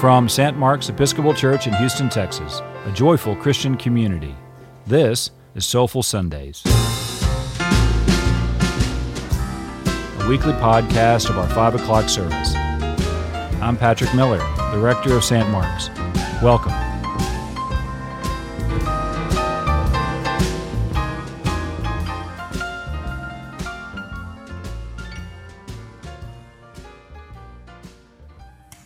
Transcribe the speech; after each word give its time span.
From 0.00 0.30
St. 0.30 0.56
Mark's 0.56 0.88
Episcopal 0.88 1.34
Church 1.34 1.66
in 1.66 1.74
Houston, 1.74 2.08
Texas, 2.08 2.62
a 2.86 2.92
joyful 2.94 3.36
Christian 3.36 3.76
community, 3.76 4.34
this 4.86 5.30
is 5.54 5.66
Soulful 5.66 6.02
Sundays, 6.02 6.62
a 6.64 6.70
weekly 10.26 10.54
podcast 10.54 11.28
of 11.28 11.36
our 11.36 11.46
5 11.50 11.74
o'clock 11.74 12.08
service. 12.08 12.54
I'm 13.60 13.76
Patrick 13.76 14.14
Miller, 14.14 14.38
the 14.72 14.78
rector 14.78 15.14
of 15.14 15.22
St. 15.22 15.46
Mark's. 15.50 15.90
Welcome. 16.42 16.89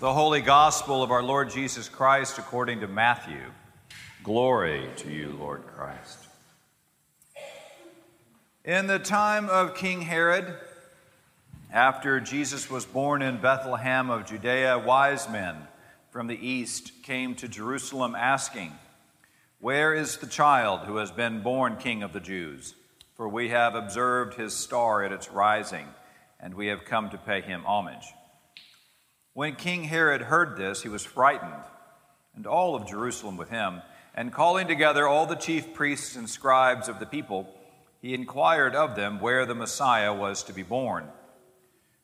The 0.04 0.12
Holy 0.12 0.42
Gospel 0.42 1.02
of 1.02 1.10
our 1.10 1.22
Lord 1.22 1.48
Jesus 1.48 1.88
Christ 1.88 2.36
according 2.36 2.80
to 2.80 2.86
Matthew. 2.86 3.40
Glory 4.22 4.86
to 4.96 5.10
you, 5.10 5.34
Lord 5.40 5.66
Christ. 5.66 6.18
In 8.66 8.86
the 8.86 8.98
time 8.98 9.48
of 9.48 9.74
King 9.74 10.02
Herod, 10.02 10.58
after 11.72 12.20
Jesus 12.20 12.68
was 12.68 12.84
born 12.84 13.22
in 13.22 13.40
Bethlehem 13.40 14.10
of 14.10 14.26
Judea, 14.26 14.78
wise 14.78 15.26
men 15.30 15.56
from 16.10 16.26
the 16.26 16.46
east 16.46 17.02
came 17.02 17.34
to 17.36 17.48
Jerusalem 17.48 18.14
asking, 18.14 18.72
Where 19.58 19.94
is 19.94 20.18
the 20.18 20.26
child 20.26 20.80
who 20.80 20.96
has 20.96 21.12
been 21.12 21.40
born 21.40 21.78
King 21.78 22.02
of 22.02 22.12
the 22.12 22.20
Jews? 22.20 22.74
For 23.14 23.26
we 23.26 23.48
have 23.48 23.74
observed 23.74 24.34
his 24.34 24.52
star 24.54 25.02
at 25.02 25.12
its 25.12 25.30
rising, 25.30 25.86
and 26.38 26.52
we 26.52 26.66
have 26.66 26.84
come 26.84 27.08
to 27.08 27.16
pay 27.16 27.40
him 27.40 27.64
homage. 27.64 28.04
When 29.34 29.56
King 29.56 29.82
Herod 29.82 30.22
heard 30.22 30.56
this, 30.56 30.82
he 30.82 30.88
was 30.88 31.04
frightened, 31.04 31.64
and 32.36 32.46
all 32.46 32.76
of 32.76 32.86
Jerusalem 32.86 33.36
with 33.36 33.50
him. 33.50 33.82
And 34.14 34.32
calling 34.32 34.68
together 34.68 35.08
all 35.08 35.26
the 35.26 35.34
chief 35.34 35.74
priests 35.74 36.14
and 36.14 36.30
scribes 36.30 36.88
of 36.88 37.00
the 37.00 37.06
people, 37.06 37.52
he 38.00 38.14
inquired 38.14 38.76
of 38.76 38.94
them 38.94 39.18
where 39.18 39.44
the 39.44 39.56
Messiah 39.56 40.14
was 40.14 40.44
to 40.44 40.52
be 40.52 40.62
born. 40.62 41.08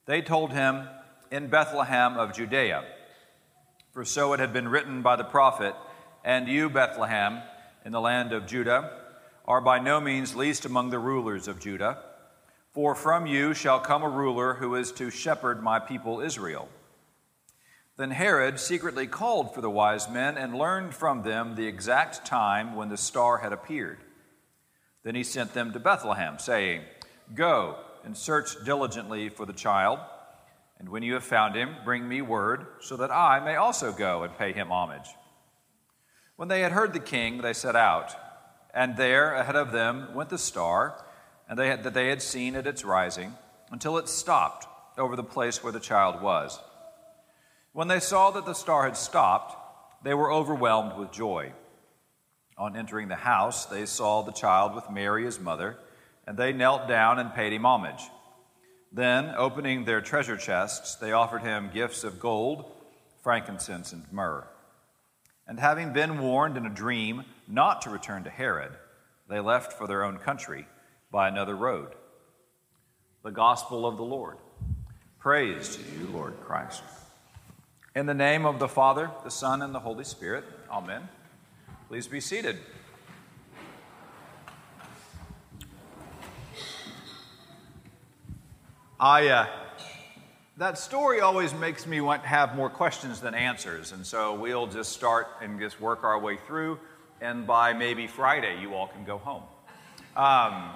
They 0.07 0.23
told 0.23 0.51
him, 0.51 0.89
In 1.31 1.47
Bethlehem 1.47 2.17
of 2.17 2.35
Judea. 2.35 2.85
For 3.93 4.05
so 4.05 4.33
it 4.33 4.41
had 4.41 4.53
been 4.53 4.67
written 4.67 5.01
by 5.01 5.15
the 5.15 5.23
prophet, 5.23 5.77
And 6.25 6.49
you, 6.49 6.69
Bethlehem, 6.69 7.43
in 7.85 7.93
the 7.93 8.01
land 8.01 8.33
of 8.33 8.47
Judah, 8.47 8.99
are 9.47 9.61
by 9.61 9.79
no 9.79 10.01
means 10.01 10.35
least 10.35 10.65
among 10.65 10.91
the 10.91 10.99
rulers 10.99 11.47
of 11.47 11.61
Judah. 11.61 12.03
For 12.73 12.97
from 12.97 13.29
you 13.29 13.55
shall 13.55 13.79
come 13.79 14.03
a 14.03 14.09
ruler 14.09 14.55
who 14.55 14.75
is 14.75 14.91
to 14.93 15.11
shepherd 15.11 15.63
my 15.63 15.79
people 15.79 16.21
Israel. 16.21 16.69
Then 17.97 18.11
Herod 18.13 18.59
secretly 18.59 19.07
called 19.07 19.55
for 19.55 19.61
the 19.61 19.71
wise 19.71 20.09
men 20.09 20.39
and 20.39 20.55
learned 20.55 20.95
from 20.95 21.23
them 21.23 21.55
the 21.55 21.67
exact 21.67 22.25
time 22.25 22.75
when 22.75 22.89
the 22.89 22.97
star 22.97 23.39
had 23.39 23.53
appeared. 23.53 23.99
Then 25.03 25.15
he 25.15 25.23
sent 25.23 25.55
them 25.55 25.73
to 25.73 25.81
Bethlehem, 25.81 26.39
saying, 26.39 26.83
Go 27.35 27.77
and 28.05 28.17
search 28.17 28.65
diligently 28.65 29.29
for 29.29 29.47
the 29.47 29.53
child, 29.53 29.99
and 30.79 30.89
when 30.89 31.03
you 31.03 31.15
have 31.15 31.25
found 31.25 31.55
him, 31.55 31.77
bring 31.85 32.09
me 32.09 32.23
word, 32.23 32.67
so 32.81 32.97
that 32.97 33.11
I 33.11 33.41
may 33.41 33.57
also 33.57 33.93
go 33.93 34.23
and 34.23 34.37
pay 34.37 34.53
him 34.53 34.73
homage. 34.73 35.09
When 36.37 36.49
they 36.49 36.63
had 36.63 36.73
heard 36.73 36.95
the 36.95 37.01
king, 37.01 37.43
they 37.43 37.53
set 37.53 37.77
out, 37.77 38.15
and 38.73 38.97
there 38.97 39.35
ahead 39.35 39.57
of 39.57 39.73
them 39.73 40.15
went 40.15 40.31
the 40.31 40.39
star, 40.39 41.05
and 41.49 41.59
they 41.59 41.69
had, 41.69 41.83
that 41.83 41.93
they 41.93 42.09
had 42.09 42.23
seen 42.23 42.57
at 42.57 42.67
its 42.67 42.85
rising, 42.85 43.35
until 43.71 43.99
it 43.99 44.09
stopped 44.09 44.67
over 44.99 45.17
the 45.17 45.23
place 45.23 45.63
where 45.63 45.73
the 45.73 45.81
child 45.81 46.23
was. 46.23 46.59
When 47.73 47.89
they 47.89 48.01
saw 48.01 48.31
that 48.33 48.47
the 48.47 48.55
star 48.55 48.85
had 48.85 48.97
stopped, 48.97 49.57
they 50.03 50.15
were 50.15 50.33
overwhelmed 50.33 50.99
with 50.99 51.13
joy. 51.13 51.53
On 52.59 52.77
entering 52.77 53.09
the 53.09 53.17
house, 53.17 53.67
they 53.67 53.87
saw 53.87 54.23
the 54.23 54.33
child 54.33 54.75
with 54.75 54.91
Mary, 54.91 55.25
his 55.25 55.39
mother, 55.39 55.79
and 56.27 56.37
they 56.37 56.53
knelt 56.53 56.89
down 56.89 57.19
and 57.19 57.33
paid 57.33 57.53
him 57.53 57.65
homage. 57.65 58.03
Then, 58.93 59.33
opening 59.37 59.85
their 59.85 60.01
treasure 60.01 60.37
chests, 60.37 60.97
they 60.97 61.13
offered 61.13 61.43
him 61.43 61.71
gifts 61.73 62.03
of 62.03 62.19
gold, 62.19 62.65
frankincense, 63.23 63.93
and 63.93 64.05
myrrh. 64.11 64.47
And 65.47 65.61
having 65.61 65.93
been 65.93 66.19
warned 66.19 66.57
in 66.57 66.67
a 66.67 66.71
dream 66.71 67.25
not 67.47 67.83
to 67.83 67.91
return 67.91 68.25
to 68.25 68.31
Herod, 68.31 68.73
they 69.29 69.39
left 69.39 69.73
for 69.73 69.87
their 69.87 70.05
own 70.05 70.19
country 70.19 70.67
by 71.11 71.29
another 71.29 71.57
road. 71.57 71.95
The 73.23 73.31
Gospel 73.31 73.87
of 73.87 73.97
the 73.97 74.03
Lord. 74.03 74.39
Praise 75.19 75.77
to 75.77 75.83
you, 75.83 76.09
Lord 76.09 76.35
Christ. 76.41 76.83
In 78.01 78.07
the 78.07 78.15
name 78.15 78.47
of 78.47 78.59
the 78.59 78.67
Father, 78.67 79.11
the 79.25 79.31
Son, 79.31 79.61
and 79.61 79.75
the 79.75 79.79
Holy 79.79 80.05
Spirit, 80.05 80.45
Amen. 80.71 81.07
Please 81.87 82.07
be 82.07 82.19
seated. 82.19 82.57
I, 88.99 89.29
uh, 89.29 89.47
that 90.57 90.79
story 90.79 91.21
always 91.21 91.53
makes 91.53 91.87
me 91.87 92.01
want 92.01 92.23
to 92.23 92.29
have 92.31 92.57
more 92.57 92.71
questions 92.71 93.21
than 93.21 93.35
answers, 93.35 93.93
and 93.93 94.07
so 94.07 94.33
we'll 94.33 94.67
just 94.67 94.93
start 94.93 95.29
and 95.43 95.61
just 95.61 95.79
work 95.79 96.03
our 96.03 96.19
way 96.19 96.39
through, 96.47 96.79
and 97.21 97.47
by 97.47 97.75
maybe 97.75 98.07
Friday, 98.07 98.63
you 98.63 98.73
all 98.73 98.87
can 98.87 99.05
go 99.05 99.19
home. 99.19 99.43
Um, 100.17 100.71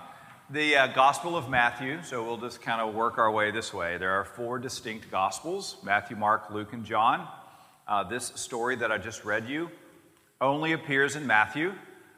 the 0.50 0.76
uh, 0.76 0.86
Gospel 0.88 1.38
of 1.38 1.48
Matthew, 1.48 2.02
so 2.02 2.22
we'll 2.22 2.36
just 2.36 2.60
kind 2.60 2.78
of 2.78 2.94
work 2.94 3.16
our 3.16 3.30
way 3.30 3.50
this 3.50 3.72
way. 3.72 3.96
There 3.96 4.10
are 4.10 4.26
four 4.26 4.58
distinct 4.58 5.10
Gospels 5.10 5.78
Matthew, 5.82 6.16
Mark, 6.16 6.50
Luke, 6.50 6.74
and 6.74 6.84
John. 6.84 7.26
Uh, 7.88 8.04
this 8.04 8.26
story 8.34 8.76
that 8.76 8.92
I 8.92 8.98
just 8.98 9.24
read 9.24 9.48
you 9.48 9.70
only 10.42 10.72
appears 10.72 11.16
in 11.16 11.26
Matthew. 11.26 11.72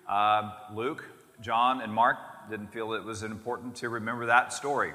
Uh, 0.08 0.50
Luke, 0.74 1.08
John, 1.40 1.80
and 1.80 1.92
Mark 1.92 2.16
didn't 2.50 2.72
feel 2.72 2.94
it 2.94 3.04
was 3.04 3.22
important 3.22 3.76
to 3.76 3.88
remember 3.88 4.26
that 4.26 4.52
story. 4.52 4.92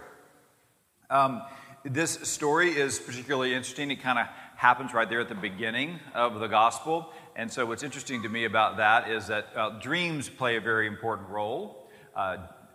Um, 1.10 1.42
this 1.86 2.12
story 2.30 2.72
is 2.72 3.00
particularly 3.00 3.54
interesting. 3.54 3.92
It 3.92 4.02
kind 4.02 4.20
of 4.20 4.28
happens 4.58 4.94
right 4.94 5.10
there 5.10 5.22
at 5.22 5.30
the 5.30 5.36
beginning 5.36 6.02
of 6.14 6.42
the 6.42 6.48
gospel. 6.48 7.14
And 7.38 7.52
so, 7.52 7.66
what's 7.66 7.84
interesting 7.84 8.24
to 8.24 8.30
me 8.30 8.44
about 8.44 8.76
that 8.78 9.10
is 9.10 9.28
that 9.28 9.48
uh, 9.56 9.80
dreams 9.80 10.28
play 10.28 10.58
a 10.58 10.62
very 10.62 10.86
important 10.86 11.30
role. 11.30 11.90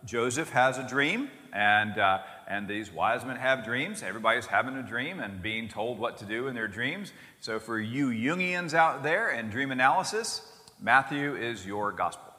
Joseph 0.07 0.49
has 0.51 0.77
a 0.77 0.87
dream, 0.87 1.29
and, 1.51 1.99
uh, 1.99 2.19
and 2.47 2.65
these 2.65 2.89
wise 2.89 3.25
men 3.25 3.35
have 3.35 3.65
dreams. 3.65 4.01
Everybody's 4.01 4.45
having 4.45 4.77
a 4.77 4.81
dream 4.81 5.19
and 5.19 5.41
being 5.41 5.67
told 5.67 5.99
what 5.99 6.19
to 6.19 6.25
do 6.25 6.47
in 6.47 6.55
their 6.55 6.69
dreams. 6.69 7.11
So, 7.41 7.59
for 7.59 7.77
you 7.77 8.07
Jungians 8.07 8.73
out 8.73 9.03
there 9.03 9.27
and 9.27 9.51
dream 9.51 9.69
analysis, 9.69 10.49
Matthew 10.81 11.35
is 11.35 11.65
your 11.65 11.91
gospel. 11.91 12.33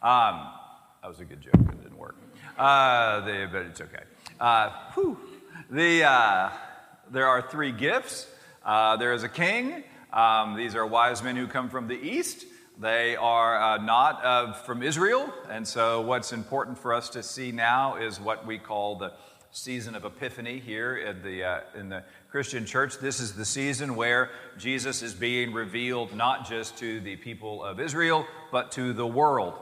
Um, 0.00 0.46
that 1.02 1.08
was 1.08 1.18
a 1.18 1.24
good 1.24 1.40
joke, 1.40 1.54
it 1.56 1.82
didn't 1.82 1.98
work. 1.98 2.14
Uh, 2.56 3.26
the, 3.26 3.48
but 3.50 3.62
it's 3.62 3.80
okay. 3.80 4.04
Uh, 4.38 4.70
the, 5.70 6.04
uh, 6.04 6.50
there 7.10 7.26
are 7.26 7.42
three 7.42 7.72
gifts. 7.72 8.28
Uh, 8.64 8.96
there 8.96 9.12
is 9.12 9.24
a 9.24 9.28
king. 9.28 9.82
Um, 10.12 10.54
these 10.54 10.76
are 10.76 10.86
wise 10.86 11.20
men 11.24 11.34
who 11.34 11.48
come 11.48 11.68
from 11.68 11.88
the 11.88 12.00
east. 12.00 12.44
They 12.80 13.16
are 13.16 13.60
uh, 13.60 13.78
not 13.78 14.24
uh, 14.24 14.52
from 14.52 14.84
Israel. 14.84 15.32
And 15.50 15.66
so, 15.66 16.00
what's 16.00 16.32
important 16.32 16.78
for 16.78 16.94
us 16.94 17.08
to 17.10 17.24
see 17.24 17.50
now 17.50 17.96
is 17.96 18.20
what 18.20 18.46
we 18.46 18.56
call 18.56 18.94
the 18.96 19.12
season 19.50 19.96
of 19.96 20.04
Epiphany 20.04 20.60
here 20.60 20.96
in 20.96 21.20
the, 21.22 21.42
uh, 21.42 21.60
in 21.74 21.88
the 21.88 22.04
Christian 22.30 22.64
church. 22.64 22.98
This 22.98 23.18
is 23.18 23.32
the 23.32 23.44
season 23.44 23.96
where 23.96 24.30
Jesus 24.58 25.02
is 25.02 25.12
being 25.12 25.52
revealed 25.52 26.14
not 26.14 26.48
just 26.48 26.78
to 26.78 27.00
the 27.00 27.16
people 27.16 27.64
of 27.64 27.80
Israel, 27.80 28.24
but 28.52 28.70
to 28.72 28.92
the 28.92 29.06
world. 29.06 29.54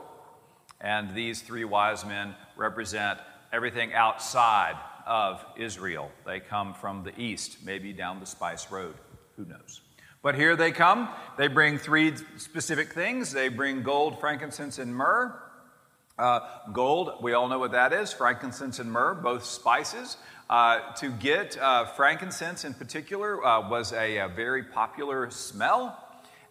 And 0.79 1.15
these 1.15 1.41
three 1.41 1.65
wise 1.65 2.05
men 2.05 2.35
represent 2.55 3.19
everything 3.51 3.95
outside 3.95 4.75
of 5.07 5.43
Israel. 5.57 6.11
They 6.23 6.39
come 6.39 6.75
from 6.75 7.03
the 7.03 7.19
east, 7.19 7.65
maybe 7.65 7.93
down 7.93 8.19
the 8.19 8.27
Spice 8.27 8.69
Road. 8.69 8.93
Who 9.37 9.45
knows? 9.45 9.81
But 10.27 10.35
here 10.35 10.57
they 10.57 10.73
come. 10.73 11.07
They 11.37 11.47
bring 11.47 11.77
three 11.77 12.13
specific 12.35 12.91
things 12.91 13.31
they 13.31 13.47
bring 13.47 13.81
gold, 13.81 14.19
frankincense, 14.19 14.77
and 14.77 14.93
myrrh. 14.93 15.33
Uh, 16.19 16.41
gold, 16.73 17.19
we 17.21 17.31
all 17.31 17.47
know 17.47 17.59
what 17.59 17.71
that 17.71 17.93
is 17.93 18.11
frankincense 18.11 18.79
and 18.79 18.91
myrrh, 18.91 19.13
both 19.13 19.45
spices. 19.45 20.17
Uh, 20.49 20.91
to 20.95 21.11
get 21.11 21.57
uh, 21.57 21.85
frankincense 21.85 22.65
in 22.65 22.73
particular 22.73 23.41
uh, 23.41 23.69
was 23.69 23.93
a, 23.93 24.17
a 24.17 24.27
very 24.27 24.63
popular 24.63 25.31
smell, 25.31 25.97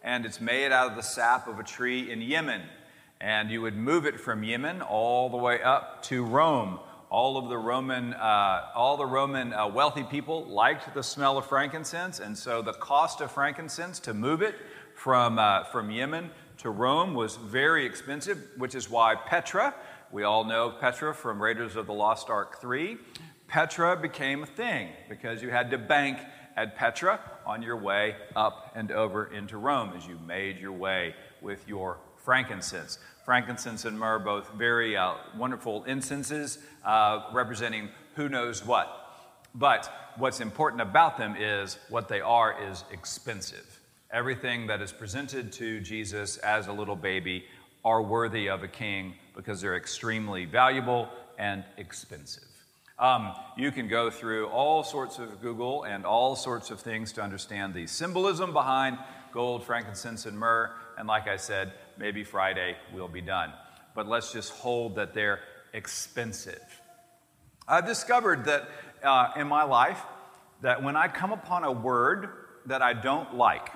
and 0.01 0.25
it's 0.25 0.41
made 0.41 0.71
out 0.71 0.89
of 0.89 0.95
the 0.95 1.03
sap 1.03 1.47
of 1.47 1.59
a 1.59 1.63
tree 1.63 2.11
in 2.11 2.19
Yemen. 2.19 2.63
And 3.21 3.51
you 3.51 3.61
would 3.61 3.75
move 3.75 4.07
it 4.07 4.19
from 4.19 4.43
Yemen 4.43 4.81
all 4.81 5.29
the 5.29 5.37
way 5.37 5.61
up 5.61 6.01
to 6.05 6.25
Rome 6.25 6.79
all 7.09 7.37
of 7.37 7.49
the 7.49 7.57
Roman, 7.57 8.13
uh, 8.13 8.69
all 8.75 8.97
the 8.97 9.05
Roman 9.05 9.53
uh, 9.53 9.67
wealthy 9.67 10.03
people 10.03 10.45
liked 10.45 10.93
the 10.93 11.03
smell 11.03 11.37
of 11.37 11.45
frankincense, 11.45 12.19
and 12.19 12.37
so 12.37 12.61
the 12.61 12.73
cost 12.73 13.21
of 13.21 13.31
frankincense 13.31 13.99
to 14.01 14.13
move 14.13 14.41
it 14.41 14.55
from, 14.95 15.39
uh, 15.39 15.63
from 15.65 15.89
Yemen 15.89 16.29
to 16.57 16.69
Rome 16.69 17.13
was 17.13 17.35
very 17.37 17.85
expensive, 17.85 18.37
which 18.57 18.75
is 18.75 18.89
why 18.89 19.15
Petra, 19.15 19.73
we 20.11 20.23
all 20.23 20.43
know 20.43 20.69
Petra 20.69 21.13
from 21.13 21.41
Raiders 21.41 21.75
of 21.75 21.87
the 21.87 21.93
Lost 21.93 22.29
Ark 22.29 22.59
3, 22.59 22.97
Petra 23.47 23.95
became 23.95 24.43
a 24.43 24.47
thing 24.47 24.89
because 25.07 25.41
you 25.41 25.49
had 25.49 25.71
to 25.71 25.77
bank 25.77 26.17
at 26.57 26.75
Petra 26.75 27.19
on 27.45 27.61
your 27.61 27.77
way 27.77 28.15
up 28.35 28.73
and 28.75 28.91
over 28.91 29.27
into 29.27 29.57
Rome 29.57 29.93
as 29.95 30.05
you 30.05 30.17
made 30.27 30.57
your 30.57 30.73
way 30.73 31.15
with 31.41 31.65
your 31.67 31.99
frankincense. 32.17 32.97
Frankincense 33.27 33.83
and 33.83 33.99
myrrh, 33.99 34.19
both 34.19 34.53
very 34.53 34.95
uh, 34.95 35.15
wonderful 35.35 35.83
incenses 35.83 36.59
uh, 36.85 37.23
representing 37.33 37.89
who 38.15 38.29
knows 38.29 38.65
what. 38.65 38.87
But 39.53 40.13
what's 40.15 40.39
important 40.39 40.81
about 40.81 41.17
them 41.17 41.35
is 41.37 41.77
what 41.89 42.07
they 42.07 42.21
are 42.21 42.55
is 42.71 42.85
expensive. 42.89 43.81
Everything 44.13 44.67
that 44.67 44.81
is 44.81 44.93
presented 44.93 45.51
to 45.51 45.81
Jesus 45.81 46.37
as 46.37 46.67
a 46.67 46.71
little 46.71 46.95
baby 46.95 47.43
are 47.83 48.01
worthy 48.01 48.47
of 48.47 48.63
a 48.63 48.67
king 48.69 49.15
because 49.35 49.59
they're 49.59 49.75
extremely 49.75 50.45
valuable 50.45 51.09
and 51.37 51.65
expensive. 51.75 52.47
Um, 52.97 53.33
you 53.57 53.73
can 53.73 53.89
go 53.89 54.09
through 54.09 54.47
all 54.47 54.85
sorts 54.85 55.19
of 55.19 55.41
Google 55.41 55.83
and 55.83 56.05
all 56.05 56.37
sorts 56.37 56.71
of 56.71 56.79
things 56.79 57.11
to 57.11 57.21
understand 57.21 57.73
the 57.73 57.87
symbolism 57.87 58.53
behind 58.53 58.97
gold, 59.33 59.65
frankincense, 59.65 60.25
and 60.25 60.39
myrrh. 60.39 60.71
And 60.97 61.09
like 61.09 61.27
I 61.27 61.35
said, 61.35 61.73
maybe 61.97 62.23
Friday 62.23 62.75
we'll 62.93 63.07
be 63.07 63.21
done. 63.21 63.53
But 63.95 64.07
let's 64.07 64.31
just 64.31 64.51
hold 64.51 64.95
that 64.95 65.13
they're 65.13 65.39
expensive. 65.73 66.61
I've 67.67 67.85
discovered 67.85 68.45
that 68.45 68.69
uh, 69.03 69.31
in 69.35 69.47
my 69.47 69.63
life 69.63 70.01
that 70.61 70.83
when 70.83 70.95
I 70.95 71.07
come 71.07 71.31
upon 71.31 71.63
a 71.63 71.71
word 71.71 72.29
that 72.65 72.81
I 72.81 72.93
don't 72.93 73.35
like, 73.35 73.69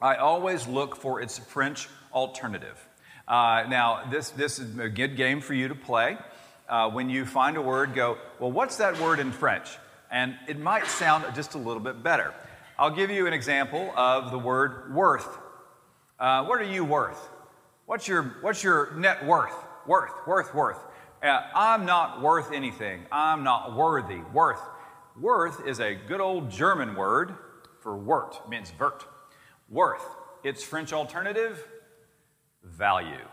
I 0.00 0.16
always 0.16 0.66
look 0.66 0.96
for 0.96 1.20
its 1.20 1.38
French 1.38 1.88
alternative. 2.12 2.78
Uh, 3.26 3.64
now, 3.68 4.08
this, 4.10 4.30
this 4.30 4.58
is 4.58 4.78
a 4.78 4.88
good 4.88 5.16
game 5.16 5.40
for 5.40 5.54
you 5.54 5.68
to 5.68 5.74
play 5.74 6.16
uh, 6.68 6.90
when 6.90 7.10
you 7.10 7.24
find 7.24 7.56
a 7.56 7.62
word, 7.62 7.94
go, 7.94 8.18
well, 8.38 8.52
what's 8.52 8.76
that 8.76 9.00
word 9.00 9.20
in 9.20 9.32
French? 9.32 9.68
And 10.10 10.36
it 10.46 10.58
might 10.58 10.86
sound 10.86 11.24
just 11.34 11.54
a 11.54 11.58
little 11.58 11.82
bit 11.82 12.02
better. 12.02 12.34
I'll 12.78 12.94
give 12.94 13.10
you 13.10 13.26
an 13.26 13.32
example 13.32 13.92
of 13.96 14.30
the 14.30 14.38
word 14.38 14.94
worth. 14.94 15.26
Uh, 16.18 16.44
what 16.44 16.60
are 16.60 16.64
you 16.64 16.84
worth? 16.84 17.28
What's 17.86 18.08
your, 18.08 18.36
what's 18.40 18.62
your 18.62 18.94
net 18.96 19.24
worth? 19.24 19.54
Worth, 19.86 20.12
worth, 20.26 20.54
worth. 20.54 20.78
Uh, 21.22 21.40
I'm 21.54 21.86
not 21.86 22.20
worth 22.20 22.52
anything. 22.52 23.06
I'm 23.10 23.44
not 23.44 23.74
worthy. 23.74 24.20
Worth. 24.32 24.60
Worth 25.20 25.66
is 25.66 25.80
a 25.80 25.94
good 25.94 26.20
old 26.20 26.50
German 26.50 26.94
word 26.94 27.34
for 27.80 27.96
wort, 27.96 28.40
it 28.44 28.50
means 28.50 28.70
vert. 28.70 29.04
Worth. 29.68 30.04
Its 30.44 30.62
French 30.62 30.92
alternative, 30.92 31.66
value. 32.62 33.24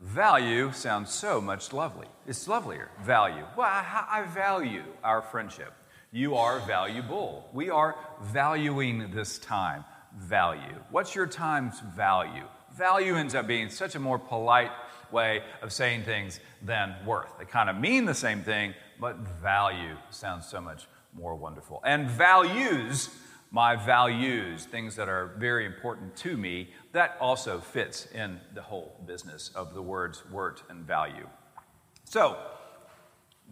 Value 0.00 0.72
sounds 0.72 1.12
so 1.12 1.40
much 1.40 1.72
lovely. 1.72 2.06
It's 2.26 2.46
lovelier. 2.46 2.90
Value. 3.02 3.44
Well, 3.56 3.66
I, 3.66 4.06
I, 4.08 4.22
value 4.22 4.84
our 5.02 5.22
friendship. 5.22 5.72
You 6.12 6.36
are 6.36 6.60
valuable. 6.60 7.48
We 7.52 7.68
are 7.70 7.96
valuing 8.22 9.10
this 9.12 9.38
time. 9.38 9.84
Value. 10.16 10.82
What's 10.90 11.14
your 11.14 11.26
time's 11.26 11.80
value? 11.80 12.44
Value 12.76 13.14
ends 13.14 13.34
up 13.34 13.46
being 13.46 13.68
such 13.68 13.94
a 13.94 13.98
more 13.98 14.18
polite 14.18 14.70
way 15.10 15.42
of 15.62 15.72
saying 15.72 16.02
things 16.02 16.40
than 16.62 16.94
worth. 17.04 17.38
They 17.38 17.44
kind 17.44 17.70
of 17.70 17.76
mean 17.76 18.04
the 18.04 18.14
same 18.14 18.42
thing, 18.42 18.74
but 19.00 19.16
value 19.16 19.96
sounds 20.10 20.46
so 20.46 20.60
much 20.60 20.86
more 21.14 21.34
wonderful. 21.34 21.80
And 21.84 22.08
values 22.08 23.10
my 23.50 23.76
values, 23.76 24.66
things 24.66 24.94
that 24.96 25.08
are 25.08 25.34
very 25.38 25.64
important 25.64 26.14
to 26.16 26.36
me, 26.36 26.68
that 26.92 27.16
also 27.20 27.60
fits 27.60 28.06
in 28.14 28.38
the 28.54 28.60
whole 28.60 29.00
business 29.06 29.50
of 29.54 29.74
the 29.74 29.80
words 29.80 30.22
wort 30.30 30.62
and 30.68 30.84
value. 30.84 31.26
So, 32.04 32.36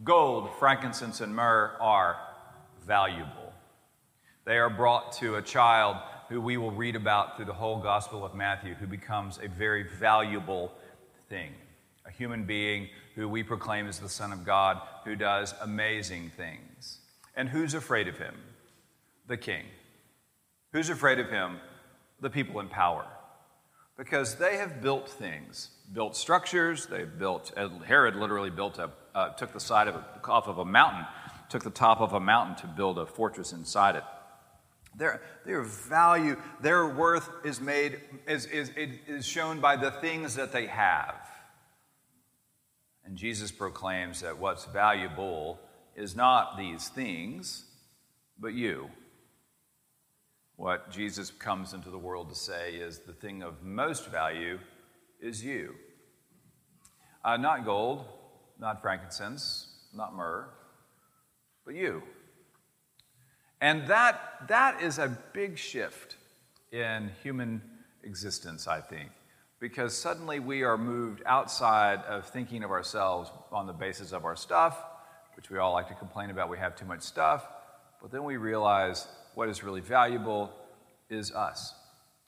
gold, 0.05 0.51
frankincense, 0.59 1.21
and 1.21 1.35
myrrh 1.35 1.77
are 1.81 2.17
valuable. 2.87 3.53
They 4.45 4.59
are 4.59 4.71
brought 4.71 5.13
to 5.15 5.37
a 5.37 5.43
child 5.43 5.97
who 6.29 6.41
we 6.41 6.57
will 6.57 6.73
read 6.73 6.97
about 6.97 7.37
through 7.37 7.45
the 7.45 7.53
whole 7.53 7.81
Gospel 7.81 8.25
of 8.25 8.35
Matthew, 8.35 8.75
who 8.75 8.87
becomes 8.87 9.39
a 9.39 9.49
very 9.49 9.85
valuable 9.99 10.73
thing. 11.29 11.51
A 12.05 12.11
human 12.11 12.45
being 12.45 12.89
who 13.15 13.29
we 13.29 13.43
proclaim 13.43 13.87
as 13.89 13.99
the 13.99 14.09
Son 14.09 14.33
of 14.33 14.45
God, 14.45 14.81
who 15.05 15.17
does 15.17 15.55
amazing 15.63 16.31
things. 16.37 16.99
And 17.35 17.49
who's 17.49 17.75
afraid 17.75 18.09
of 18.09 18.19
him? 18.19 18.35
The 19.27 19.37
king. 19.37 19.65
Who's 20.73 20.91
afraid 20.91 21.19
of 21.19 21.31
him? 21.31 21.59
The 22.21 22.31
people 22.31 22.61
in 22.61 22.69
power. 22.69 23.07
Because 23.97 24.35
they 24.35 24.57
have 24.59 24.83
built 24.83 25.09
things, 25.09 25.71
built 25.93 26.17
structures. 26.17 26.87
They've 26.87 27.19
built, 27.19 27.53
Herod 27.87 28.17
literally 28.17 28.51
built 28.51 28.79
a, 28.79 28.91
uh, 29.15 29.31
took 29.31 29.53
the 29.53 29.61
side 29.61 29.89
of 29.89 29.95
a, 29.95 30.05
off 30.29 30.49
of 30.49 30.59
a 30.59 30.65
mountain, 30.65 31.07
took 31.49 31.65
the 31.65 31.71
top 31.71 32.01
of 32.01 32.13
a 32.13 32.21
mountain 32.21 32.57
to 32.57 32.67
build 32.67 32.99
a 32.99 33.07
fortress 33.07 33.53
inside 33.53 33.97
it. 33.97 34.05
Their, 34.97 35.21
their 35.45 35.63
value, 35.63 36.37
their 36.61 36.87
worth 36.87 37.29
is 37.45 37.61
made, 37.61 38.01
is, 38.27 38.47
is, 38.47 38.71
is 39.07 39.27
shown 39.27 39.61
by 39.61 39.77
the 39.77 39.91
things 39.91 40.35
that 40.37 40.53
they 40.53 40.67
have. 40.67 41.17
And 43.05 43.17
Jesus 43.17 43.53
proclaims 43.53 44.23
that 44.23 44.39
what's 44.39 44.65
valuable 44.65 45.61
is 45.95 46.17
not 46.17 46.57
these 46.57 46.89
things, 46.89 47.65
but 48.39 48.55
you. 48.55 48.91
What 50.57 50.91
Jesus 50.91 51.31
comes 51.31 51.75
into 51.75 51.91
the 51.91 51.99
world 51.99 52.31
to 52.31 52.35
say 52.35 52.75
is 52.75 53.01
the 53.01 53.13
thing 53.13 53.43
of 53.43 53.63
most 53.63 54.09
value 54.09 54.59
is 55.21 55.45
you. 55.45 55.75
Uh, 57.23 57.37
not 57.37 57.67
gold, 57.67 58.07
not 58.59 58.81
frankincense, 58.81 59.69
not 59.95 60.15
myrrh, 60.15 60.49
but 61.67 61.75
you. 61.75 62.03
And 63.67 63.89
that, 63.89 64.47
that 64.47 64.81
is 64.81 65.01
a 65.01 65.09
big 65.33 65.59
shift 65.59 66.15
in 66.71 67.11
human 67.25 67.61
existence, 68.05 68.69
I 68.69 68.81
think, 68.81 69.11
because 69.59 69.93
suddenly 69.93 70.39
we 70.39 70.63
are 70.63 70.79
moved 70.79 71.21
outside 71.27 71.99
of 72.05 72.29
thinking 72.29 72.63
of 72.63 72.71
ourselves 72.71 73.29
on 73.51 73.67
the 73.67 73.73
basis 73.73 74.13
of 74.13 74.25
our 74.25 74.37
stuff, 74.37 74.81
which 75.35 75.51
we 75.51 75.59
all 75.59 75.73
like 75.73 75.89
to 75.89 75.95
complain 75.95 76.31
about. 76.31 76.49
We 76.49 76.59
have 76.59 76.77
too 76.77 76.85
much 76.85 77.03
stuff. 77.03 77.45
But 78.01 78.13
then 78.13 78.23
we 78.23 78.37
realize 78.37 79.09
what 79.35 79.49
is 79.49 79.65
really 79.65 79.81
valuable 79.81 80.53
is 81.11 81.33
us, 81.33 81.75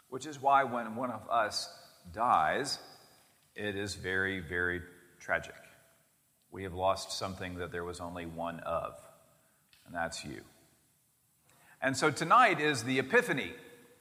which 0.09 0.27
is 0.27 0.43
why 0.43 0.65
when 0.65 0.97
one 0.97 1.13
of 1.13 1.21
us 1.31 1.73
dies, 2.13 2.81
it 3.55 3.77
is 3.77 3.95
very, 3.95 4.41
very 4.41 4.83
tragic. 5.21 5.55
We 6.51 6.65
have 6.65 6.75
lost 6.75 7.13
something 7.13 7.59
that 7.59 7.71
there 7.71 7.85
was 7.85 8.01
only 8.01 8.27
one 8.27 8.59
of, 8.59 8.95
and 9.87 9.95
that's 9.95 10.25
you. 10.25 10.41
And 11.81 11.97
so 11.97 12.11
tonight 12.11 12.61
is 12.61 12.83
the 12.83 12.99
Epiphany, 12.99 13.53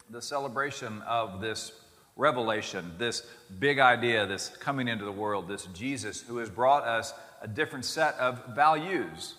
the 0.09 0.21
celebration 0.21 1.03
of 1.03 1.41
this 1.41 1.71
revelation, 2.15 2.93
this 2.97 3.23
big 3.59 3.77
idea, 3.77 4.25
this 4.25 4.49
coming 4.49 4.87
into 4.87 5.05
the 5.05 5.11
world, 5.11 5.47
this 5.47 5.67
Jesus 5.67 6.21
who 6.21 6.37
has 6.37 6.49
brought 6.49 6.83
us 6.83 7.13
a 7.41 7.47
different 7.47 7.85
set 7.85 8.15
of 8.15 8.55
values 8.55 9.35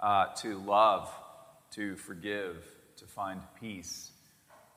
uh, 0.00 0.26
to 0.36 0.58
love, 0.58 1.12
to 1.72 1.96
forgive, 1.96 2.64
to 2.98 3.06
find 3.06 3.40
peace, 3.60 4.12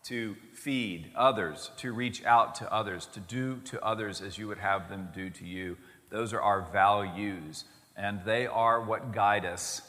to 0.05 0.35
feed 0.53 1.11
others, 1.15 1.69
to 1.77 1.93
reach 1.93 2.23
out 2.25 2.55
to 2.55 2.73
others, 2.73 3.05
to 3.07 3.19
do 3.19 3.57
to 3.65 3.83
others 3.83 4.21
as 4.21 4.39
you 4.39 4.47
would 4.47 4.57
have 4.57 4.89
them 4.89 5.09
do 5.13 5.29
to 5.29 5.45
you. 5.45 5.77
Those 6.09 6.33
are 6.33 6.41
our 6.41 6.61
values, 6.71 7.65
and 7.95 8.21
they 8.25 8.47
are 8.47 8.81
what 8.81 9.13
guide 9.13 9.45
us. 9.45 9.81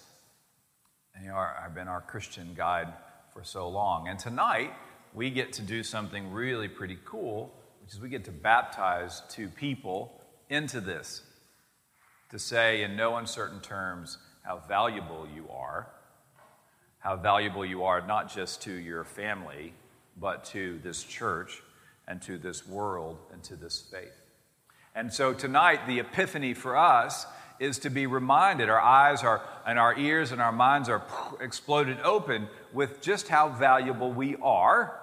They 1.26 1.32
are, 1.32 1.56
have 1.60 1.74
been 1.74 1.88
our 1.88 2.02
Christian 2.02 2.54
guide 2.54 2.86
for 3.32 3.42
so 3.42 3.68
long. 3.68 4.06
And 4.06 4.16
tonight, 4.16 4.72
we 5.12 5.28
get 5.28 5.52
to 5.54 5.62
do 5.62 5.82
something 5.82 6.30
really 6.30 6.68
pretty 6.68 6.98
cool, 7.04 7.52
which 7.82 7.94
is 7.94 8.00
we 8.00 8.08
get 8.08 8.24
to 8.26 8.30
baptize 8.30 9.22
two 9.28 9.48
people 9.48 10.20
into 10.50 10.80
this 10.80 11.22
to 12.30 12.38
say, 12.38 12.84
in 12.84 12.96
no 12.96 13.16
uncertain 13.16 13.60
terms, 13.60 14.18
how 14.42 14.62
valuable 14.68 15.26
you 15.34 15.48
are 15.50 15.88
how 17.00 17.14
valuable 17.14 17.64
you 17.64 17.84
are 17.84 18.04
not 18.04 18.32
just 18.32 18.62
to 18.62 18.72
your 18.72 19.04
family, 19.04 19.72
but 20.16 20.44
to 20.44 20.80
this 20.82 21.04
church 21.04 21.62
and 22.08 22.20
to 22.22 22.36
this 22.36 22.66
world 22.66 23.16
and 23.32 23.44
to 23.44 23.54
this 23.54 23.80
faith. 23.80 24.26
And 24.92 25.12
so 25.12 25.32
tonight, 25.32 25.86
the 25.86 26.00
epiphany 26.00 26.52
for 26.52 26.76
us 26.76 27.26
is 27.58 27.78
to 27.80 27.90
be 27.90 28.06
reminded 28.06 28.68
our 28.68 28.80
eyes 28.80 29.22
are, 29.22 29.42
and 29.66 29.78
our 29.78 29.98
ears 29.98 30.32
and 30.32 30.40
our 30.40 30.52
minds 30.52 30.88
are 30.88 31.02
exploded 31.40 31.98
open 32.02 32.48
with 32.72 33.00
just 33.00 33.28
how 33.28 33.48
valuable 33.48 34.12
we 34.12 34.36
are. 34.36 35.00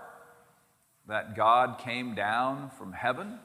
That 1.07 1.35
God 1.35 1.79
came 1.79 2.15
down 2.15 2.71
from 2.77 2.93
heaven, 2.93 3.39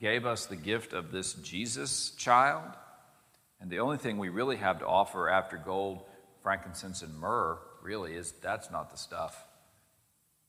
gave 0.00 0.24
us 0.24 0.46
the 0.46 0.56
gift 0.56 0.92
of 0.92 1.12
this 1.12 1.34
Jesus 1.34 2.10
child. 2.10 2.64
And 3.60 3.70
the 3.70 3.80
only 3.80 3.98
thing 3.98 4.18
we 4.18 4.28
really 4.28 4.56
have 4.56 4.78
to 4.78 4.86
offer 4.86 5.28
after 5.28 5.56
gold, 5.56 6.02
frankincense, 6.42 7.02
and 7.02 7.14
myrrh 7.18 7.58
really 7.82 8.14
is 8.14 8.32
that's 8.40 8.70
not 8.70 8.90
the 8.90 8.96
stuff. 8.96 9.44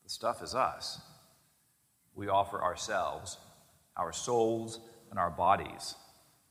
The 0.04 0.10
stuff 0.10 0.42
is 0.42 0.56
us. 0.56 1.02
We 2.16 2.30
offer 2.30 2.62
ourselves, 2.62 3.38
our 3.98 4.14
souls, 4.14 4.80
and 5.10 5.20
our 5.20 5.30
bodies 5.30 5.96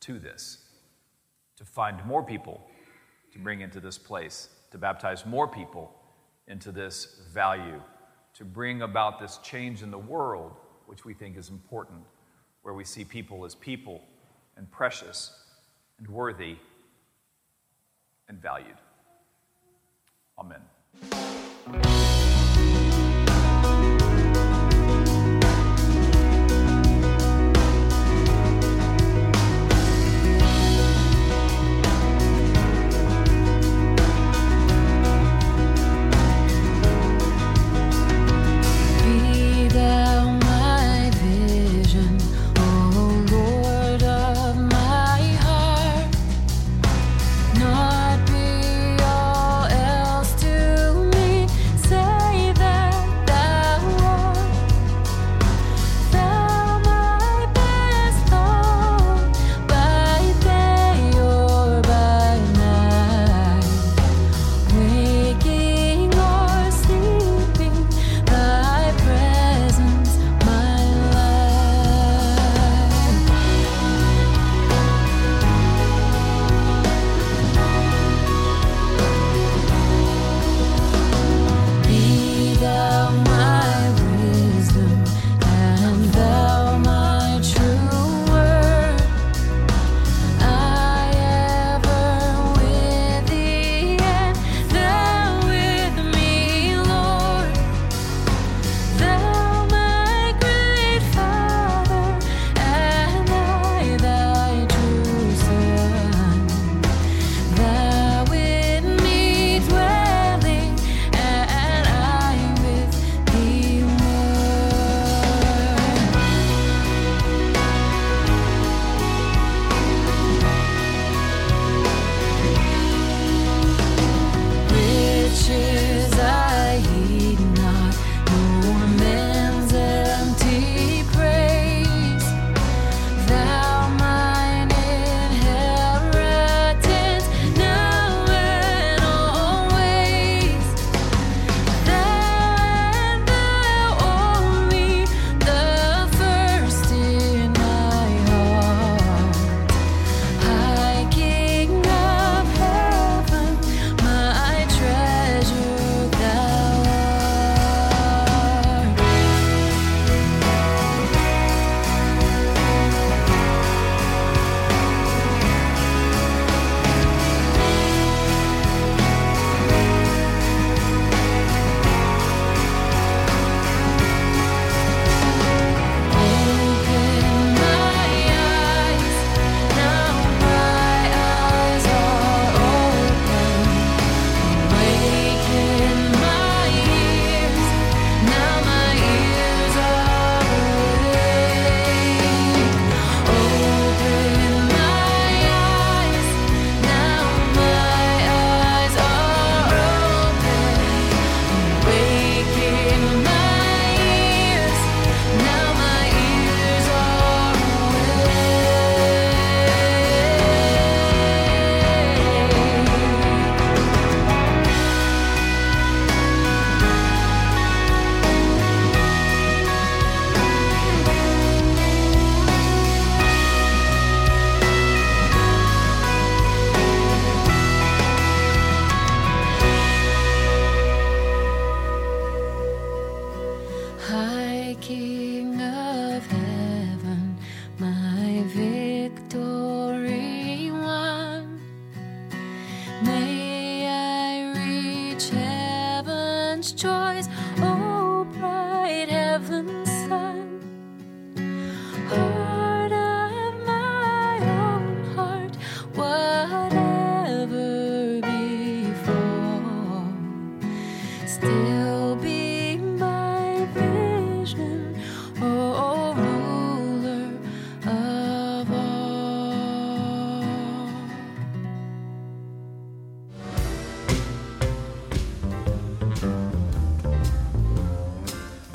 to 0.01 0.19
this 0.19 0.68
to 1.59 1.65
find 1.65 2.05
more 2.07 2.23
people 2.23 2.63
to 3.33 3.39
bring 3.39 3.61
into 3.61 3.81
this 3.81 3.99
place, 3.99 4.49
to 4.71 4.79
baptize 4.79 5.27
more 5.27 5.47
people 5.47 5.93
into 6.47 6.73
this 6.73 7.21
value 7.33 7.81
to 8.39 8.45
bring 8.45 8.83
about 8.83 9.19
this 9.19 9.39
change 9.39 9.83
in 9.83 9.91
the 9.91 9.99
world, 9.99 10.53
which 10.87 11.05
we 11.05 11.13
think 11.13 11.37
is 11.37 11.51
important, 11.51 12.01
where 12.63 12.73
we 12.73 12.85
see 12.85 13.05
people 13.05 13.45
as 13.45 13.57
people 13.57 14.05
and 14.57 14.71
precious 14.71 15.33
and 15.99 16.07
worthy 16.07 16.57
and 18.29 18.41
valued. 18.41 18.77
Amen. 20.39 20.61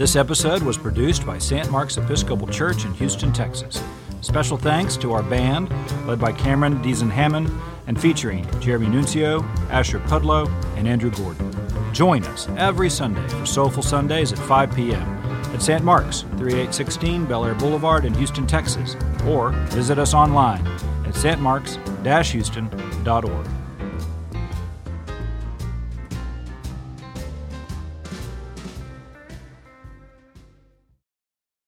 This 0.04 0.18
episode 0.18 0.64
was 0.64 0.78
produced 0.78 1.26
by 1.26 1.38
St. 1.38 1.72
Mark's 1.72 1.96
Episcopal 1.96 2.50
Church 2.50 2.84
in 2.84 2.94
Houston, 2.96 3.32
Texas. 3.32 3.82
Special 4.20 4.58
thanks 4.58 4.98
to 4.98 5.14
our 5.14 5.24
band, 5.24 5.70
led 6.06 6.20
by 6.20 6.34
Cameron 6.34 6.84
Deason 6.84 7.10
Hammond, 7.10 7.50
and 7.88 7.98
featuring 7.98 8.46
Jeremy 8.60 8.88
Nuncio, 8.88 9.42
Asher 9.70 10.02
Pudlow, 10.02 10.50
and 10.76 10.90
Andrew 10.90 11.10
Gordon. 11.10 11.56
Join 11.94 12.26
us 12.26 12.50
every 12.58 12.90
Sunday 12.90 13.26
for 13.30 13.46
Soulful 13.46 13.82
Sundays 13.82 14.34
at 14.34 14.40
5 14.40 14.76
p.m. 14.76 15.02
at 15.54 15.62
St. 15.62 15.86
Mark's, 15.86 16.24
3816 16.32 17.26
Bellaire 17.26 17.56
Boulevard 17.56 18.04
in 18.04 18.14
Houston, 18.16 18.46
Texas, 18.46 18.98
or 19.26 19.52
visit 19.68 19.98
us 19.98 20.14
online 20.14 20.68
at 21.08 21.14
stmarks-houston.org. 21.14 23.62